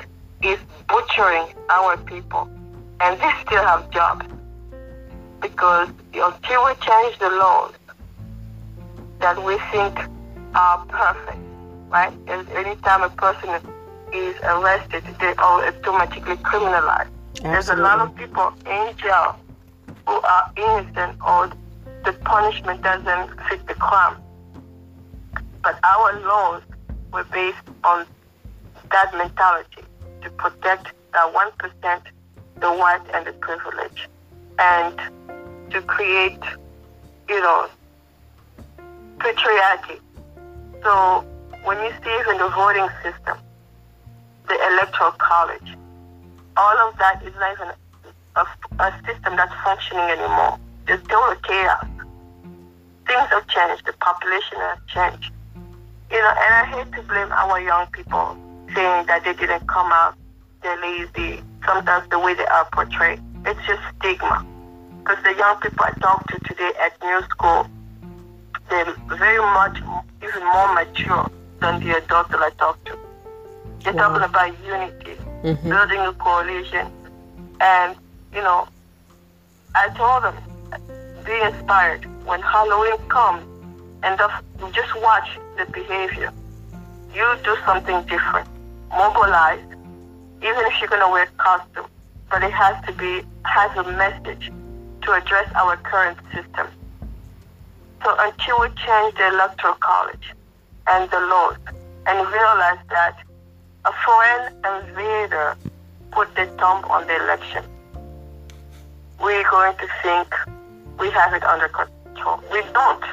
[0.42, 2.48] is butchering our people.
[3.00, 4.26] And they still have jobs.
[5.40, 7.72] Because until we change the laws
[9.20, 9.98] that we think
[10.54, 11.38] are perfect,
[11.88, 12.12] right?
[12.26, 13.48] And anytime a person
[14.12, 17.10] is arrested, they are automatically criminalized.
[17.42, 19.38] There's a lot of people in jail
[20.06, 21.52] who are innocent or
[22.04, 24.16] the punishment doesn't fit the crime.
[25.62, 26.62] But our laws
[27.12, 28.06] were based on
[28.90, 29.82] that mentality
[30.22, 32.02] to protect that one percent,
[32.56, 34.08] the white and the privileged,
[34.58, 35.00] and
[35.70, 36.38] to create,
[37.28, 37.68] you know,
[39.18, 39.98] patriarchy.
[40.82, 41.24] So
[41.64, 43.38] when you see even the voting system,
[44.48, 45.76] the electoral college,
[46.56, 47.68] all of that is not even
[48.36, 48.46] a,
[48.82, 50.58] a system that's functioning anymore.
[50.86, 51.86] There's total chaos.
[53.06, 53.86] Things have changed.
[53.86, 55.32] The population has changed.
[56.10, 58.36] You know, and I hate to blame our young people
[58.74, 60.14] saying that they didn't come out,
[60.62, 61.42] they're lazy.
[61.64, 64.46] Sometimes the way they are portrayed, it's just stigma.
[65.10, 67.66] Because the young people I talk to today at New School,
[68.68, 69.78] they're very much
[70.22, 72.96] even more mature than the adults that I talk to.
[73.82, 74.10] They're Wow.
[74.10, 75.68] talking about unity, Mhm.
[75.68, 76.92] building a coalition,
[77.60, 77.96] and
[78.32, 78.68] you know,
[79.74, 80.36] I told them,
[81.24, 82.06] be inspired.
[82.24, 83.42] When Halloween comes,
[84.04, 84.16] and
[84.72, 86.32] just watch the behavior.
[87.12, 88.48] You do something different.
[88.90, 89.58] Mobilize,
[90.40, 91.86] even if you're going to wear a costume,
[92.30, 94.52] but it has to be, has a message
[95.10, 96.68] to address our current system.
[98.04, 100.32] So until we change the electoral college
[100.86, 101.56] and the laws
[102.06, 103.16] and realize that
[103.86, 105.56] a foreign invader
[106.12, 107.64] put the thumb on the election,
[109.20, 110.28] we're going to think
[111.00, 112.40] we have it under control.
[112.52, 113.04] We don't.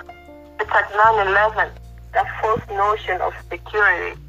[0.59, 1.71] It's like 9-11,
[2.13, 4.19] that false notion of security.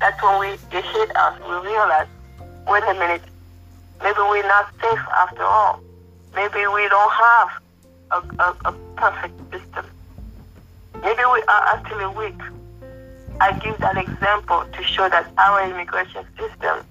[0.00, 1.40] That's when we it hit us.
[1.40, 2.06] We realize,
[2.68, 3.22] wait a minute,
[4.02, 5.80] maybe we're not safe after all.
[6.34, 7.48] Maybe we don't have
[8.10, 9.86] a, a, a perfect system.
[11.02, 12.40] Maybe we are actually weak.
[13.40, 16.84] I give that example to show that our immigration system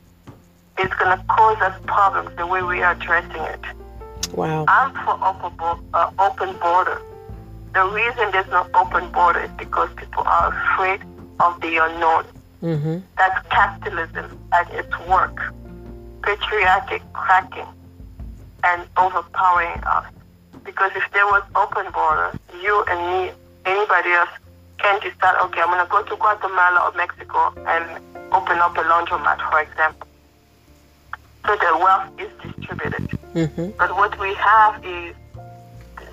[0.79, 3.59] is going to cause us problems the way we are addressing it.
[4.33, 4.65] Wow.
[4.67, 7.01] I'm for open, uh, open border.
[7.73, 11.01] The reason there's no open border is because people are afraid
[11.39, 12.25] of the unknown.
[12.63, 12.97] Mm-hmm.
[13.17, 15.53] That's capitalism at its work,
[16.23, 17.67] patriotic cracking
[18.63, 20.05] and overpowering us.
[20.63, 23.31] Because if there was open borders, you and me,
[23.65, 24.29] anybody else
[24.79, 28.81] can decide, okay, I'm going to go to Guatemala or Mexico and open up a
[28.81, 30.07] laundromat, for example.
[31.45, 33.07] So the wealth is distributed.
[33.33, 33.69] Mm-hmm.
[33.77, 35.15] But what we have is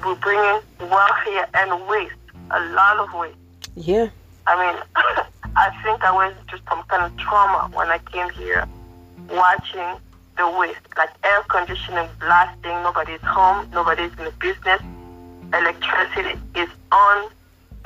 [0.05, 2.15] we're bringing wealth here and waste,
[2.51, 3.37] a lot of waste.
[3.75, 4.09] Yeah.
[4.47, 4.83] I mean,
[5.57, 8.67] I think I went through some kind of trauma when I came here,
[9.31, 10.01] watching
[10.37, 14.81] the waste, like air conditioning blasting, nobody's home, nobody's in the business,
[15.53, 17.31] electricity is on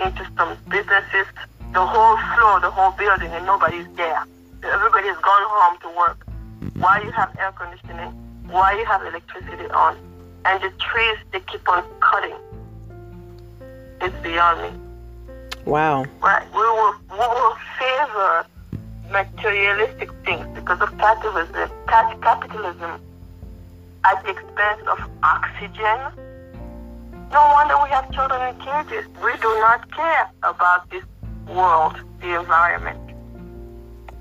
[0.00, 1.26] into some businesses,
[1.72, 4.24] the whole floor, the whole building, and nobody's there.
[4.62, 6.26] Everybody's gone home to work.
[6.76, 8.10] Why you have air conditioning?
[8.48, 9.96] Why you have electricity on?
[10.44, 12.36] And the trees, they keep on cutting.
[14.00, 14.80] It's beyond me.
[15.64, 16.06] Wow.
[16.22, 16.46] Right?
[16.52, 18.46] We will, we will favor
[19.10, 23.00] materialistic things because of capitalism, capitalism
[24.04, 25.98] at the expense of oxygen.
[27.32, 29.06] No wonder we have children in cages.
[29.22, 31.04] We do not care about this
[31.46, 33.00] world, the environment,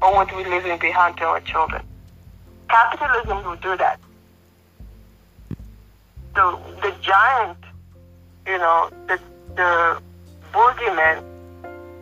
[0.01, 1.81] or what we're leaving behind to our children.
[2.69, 3.99] Capitalism will do that.
[6.35, 7.57] The, the giant,
[8.45, 9.19] you know, the,
[9.55, 10.01] the
[10.53, 11.23] boogeyman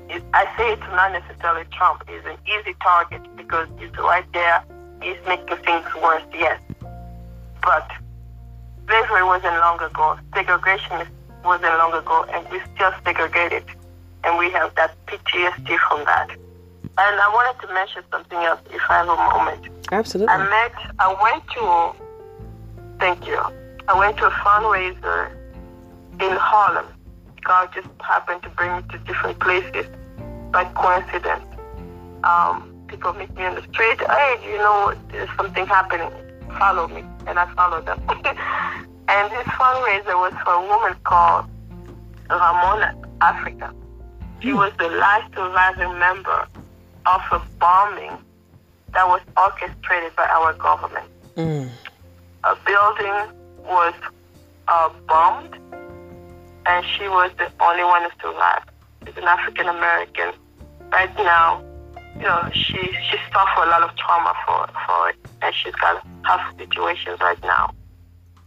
[0.10, 2.04] I say it's not necessarily Trump.
[2.08, 4.64] He's an easy target because he's right there.
[5.02, 6.60] He's making things worse, yes.
[7.62, 7.90] But
[8.88, 10.18] slavery wasn't long ago.
[10.34, 11.08] Segregation
[11.44, 13.64] wasn't long ago, and we still segregated.
[14.24, 16.30] And we have that PTSD from that.
[16.98, 19.68] And I wanted to mention something else, if I have a moment.
[19.92, 20.34] Absolutely.
[20.34, 21.96] I met, I went to,
[23.00, 23.40] thank you,
[23.88, 25.32] I went to a fundraiser
[26.22, 26.86] in Harlem.
[27.46, 29.86] God just happened to bring me to different places
[30.52, 31.46] by coincidence.
[32.24, 34.00] Um, people meet me on the street.
[34.02, 36.12] Hey, you know, there's something happening.
[36.58, 38.02] Follow me, and I followed them.
[38.10, 41.46] and this fundraiser was for a woman called
[42.30, 43.74] Ramona Africa.
[44.42, 46.48] She was the last surviving member
[47.06, 48.18] of a bombing
[48.94, 51.06] that was orchestrated by our government.
[51.36, 51.70] Mm.
[52.44, 53.94] A building was
[54.68, 55.56] uh, bombed
[56.66, 58.70] and she was the only one who survived.
[59.06, 60.32] She's an African American.
[60.92, 61.64] Right now,
[62.16, 66.06] you know, she she suffered a lot of trauma for for it, and she's got
[66.26, 67.74] tough situations right now,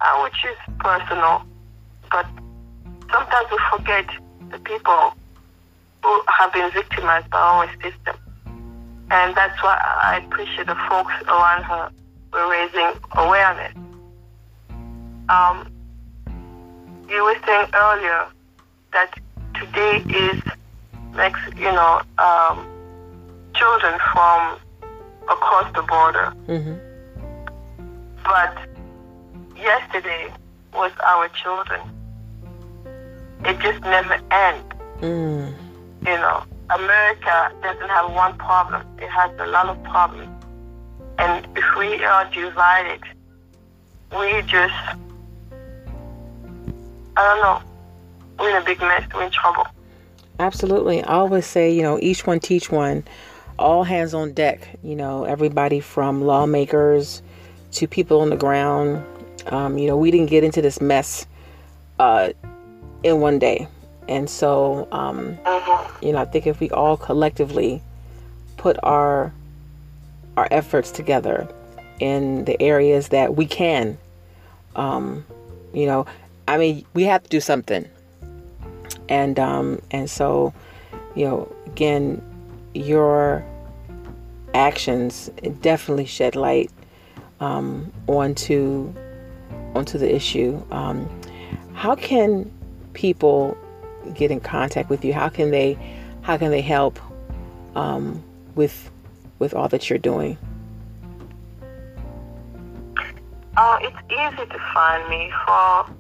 [0.01, 1.43] uh, which is personal.
[2.11, 2.27] But
[3.13, 4.07] sometimes we forget
[4.51, 5.15] the people
[6.03, 8.17] who have been victimized by our system,
[9.11, 11.91] and that's why I appreciate the folks around her
[12.33, 13.75] were raising awareness.
[15.29, 15.71] Um,
[17.19, 18.29] you were saying earlier
[18.93, 19.11] that
[19.59, 20.41] today is
[21.17, 22.65] makes you know um,
[23.57, 24.57] children from
[25.29, 26.33] across the border.
[26.47, 26.77] Mm-hmm.
[28.23, 28.55] But
[29.57, 30.33] yesterday
[30.73, 31.81] was our children.
[33.45, 34.73] It just never ends.
[35.01, 35.55] Mm.
[36.07, 38.87] You know, America doesn't have one problem.
[38.99, 40.31] It has a lot of problems.
[41.19, 43.03] And if we are divided,
[44.16, 44.75] we just
[47.19, 47.62] I don't know.
[48.39, 49.03] We're in a big mess.
[49.12, 49.66] We're in trouble.
[50.39, 51.03] Absolutely.
[51.03, 53.03] I always say, you know, each one teach one,
[53.59, 54.79] all hands on deck.
[54.85, 57.21] You know, everybody from lawmakers
[57.73, 59.05] to people on the ground.
[59.47, 61.27] Um, you know, we didn't get into this mess
[61.99, 62.31] uh,
[63.03, 63.66] in one day.
[64.07, 66.07] And so, um, mm-hmm.
[66.07, 67.83] you know, I think if we all collectively
[68.57, 69.33] put our
[70.37, 71.49] our efforts together
[71.99, 73.99] in the areas that we can,
[74.77, 75.27] um,
[75.75, 76.07] you know,
[76.49, 77.86] I mean, we have to do something.
[79.09, 80.53] and um, and so
[81.14, 82.22] you know again
[82.74, 83.44] your
[84.55, 85.30] actions
[85.61, 86.70] definitely shed light
[87.40, 88.92] um, onto
[89.74, 90.62] onto the issue.
[90.70, 91.09] Um,
[91.74, 92.51] how can
[92.92, 93.57] people
[94.14, 95.12] get in contact with you?
[95.12, 95.78] How can they
[96.22, 96.99] how can they help
[97.74, 98.22] um,
[98.55, 98.90] with
[99.38, 100.36] with all that you're doing?
[103.57, 105.32] Uh, it's easy to find me.
[105.46, 105.97] For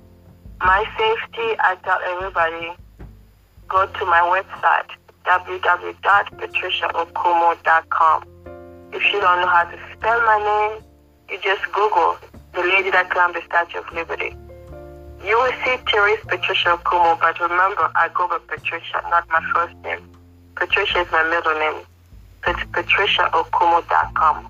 [0.60, 2.72] my safety, I tell everybody
[3.68, 4.90] go to my website
[5.24, 8.24] www.patriciaokoumou.com.
[8.92, 10.82] If you don't know how to spell my name,
[11.30, 12.16] you just Google
[12.54, 14.34] the lady that climbed the Statue of Liberty.
[15.24, 19.74] You will see Therese Patricia Okoumou, but remember, I go by Patricia, not my first
[19.84, 20.08] name.
[20.54, 21.82] Patricia is my middle name.
[22.46, 24.48] It's patriciaokoumou.com.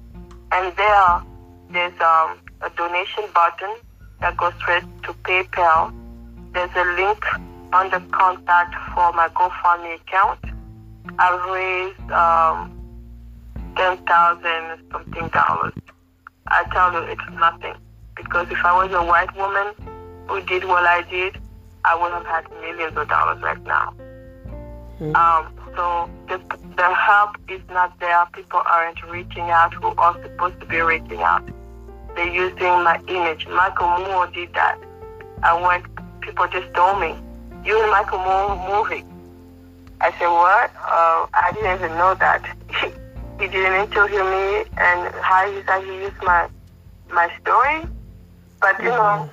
[0.52, 1.22] And there,
[1.70, 3.74] there's um, a donation button
[4.20, 5.92] that goes straight to PayPal.
[6.52, 7.24] There's a link
[7.72, 10.40] under contact for my GoFundMe account.
[11.18, 12.74] I've raised um,
[13.76, 15.74] ten thousand something dollars.
[16.48, 17.74] I tell you, it's nothing
[18.16, 19.74] because if I was a white woman
[20.28, 21.38] who did what I did,
[21.84, 23.94] I would have had millions of dollars right now.
[25.00, 25.14] Mm-hmm.
[25.14, 26.38] Um, so the,
[26.76, 28.26] the help is not there.
[28.32, 31.48] People aren't reaching out who are supposed to be reaching out.
[32.14, 33.46] They're using my image.
[33.48, 34.78] Michael Moore did that.
[35.42, 35.84] I went,
[36.20, 37.14] people just told me,
[37.64, 39.04] you and Michael Moore movie.
[40.00, 40.70] I said, what?
[40.76, 42.42] Uh, I didn't even know that.
[43.40, 46.48] he didn't interview me and how he said he used my,
[47.12, 47.82] my story.
[48.60, 49.26] But, you mm-hmm.
[49.26, 49.30] know,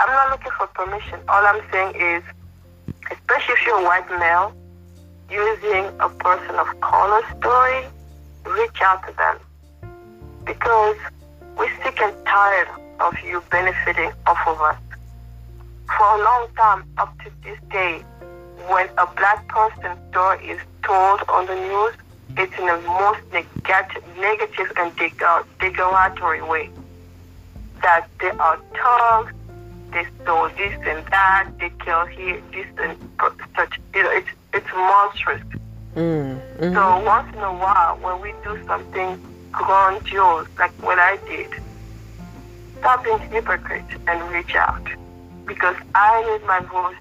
[0.00, 1.20] I'm not looking for permission.
[1.28, 2.22] All I'm saying is,
[3.10, 4.54] especially if you're a white male,
[5.30, 7.84] using a person of color story,
[8.46, 9.38] reach out to them.
[10.44, 10.96] Because
[11.58, 12.68] we're sick and tired
[13.00, 14.76] of you benefiting off of us.
[15.96, 18.04] For a long time, up to this day,
[18.68, 21.94] when a black person's story is told on the news,
[22.36, 24.94] it's in the most negative, negative and
[25.58, 26.70] derogatory way.
[27.82, 29.32] That they are thugs,
[29.92, 32.96] they stole this and that, they kill here, this and
[33.56, 33.80] such.
[33.94, 35.42] You know, it's it's monstrous.
[35.94, 36.74] Mm, mm-hmm.
[36.74, 39.20] So once in a while, when we do something
[39.58, 41.50] grandiose like what I did,
[42.78, 44.86] stop being hypocrite and reach out,
[45.46, 46.96] because I need my voice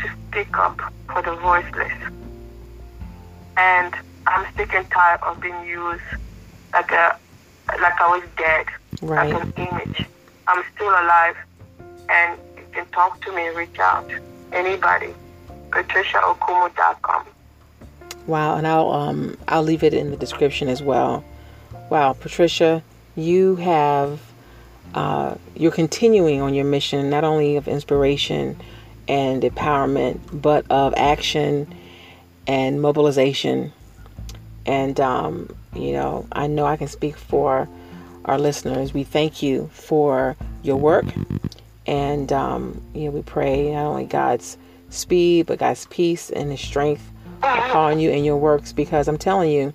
[0.00, 0.80] to speak up
[1.12, 1.92] for the voiceless,
[3.56, 3.94] and
[4.26, 6.02] I'm sick and tired of being used
[6.72, 7.18] like a
[7.80, 8.66] like I was dead,
[9.02, 9.32] right.
[9.32, 10.06] like an image.
[10.46, 11.36] I'm still alive,
[12.08, 14.08] and you can talk to me, reach out,
[14.52, 15.12] anybody
[15.70, 17.26] patriciaokoumou.com.
[18.26, 21.24] Wow, and I'll um I'll leave it in the description as well.
[21.88, 22.82] Wow, Patricia,
[23.14, 24.20] you have
[24.92, 28.56] uh, you're continuing on your mission not only of inspiration
[29.06, 31.72] and empowerment, but of action
[32.46, 33.72] and mobilization.
[34.64, 37.68] And um, you know, I know I can speak for
[38.24, 38.92] our listeners.
[38.92, 41.04] We thank you for your work,
[41.86, 44.58] and um, you know, we pray not only God's
[44.90, 47.08] speed, but God's peace and His strength
[47.42, 48.72] upon you and your works.
[48.72, 49.72] Because I'm telling you,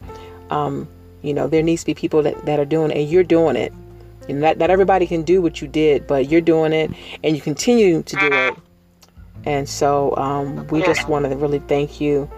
[0.49, 0.89] um,
[1.21, 3.55] you know, there needs to be people that, that are doing it, and you're doing
[3.55, 3.73] it.
[4.27, 6.91] You know, not, not everybody can do what you did, but you're doing it,
[7.23, 8.55] and you continue to do it.
[9.45, 12.29] And so um, we just want to really thank you.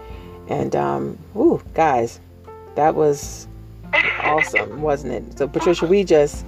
[0.48, 2.20] And, um, ooh, guys,
[2.76, 3.46] that was
[4.20, 5.38] awesome, wasn't it?
[5.38, 6.44] So, Patricia, we just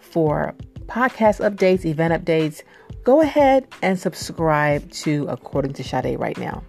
[0.00, 0.54] For
[0.86, 2.62] podcast updates, event updates,
[3.04, 6.62] go ahead and subscribe to According to Sade right now.